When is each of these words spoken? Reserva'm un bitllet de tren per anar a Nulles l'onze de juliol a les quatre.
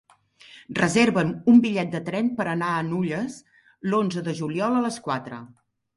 Reserva'm 0.77 1.33
un 1.51 1.59
bitllet 1.65 1.91
de 1.95 2.01
tren 2.09 2.31
per 2.39 2.47
anar 2.53 2.69
a 2.77 2.81
Nulles 2.89 3.39
l'onze 3.93 4.25
de 4.29 4.35
juliol 4.41 4.79
a 4.81 4.87
les 4.87 4.99
quatre. 5.11 5.41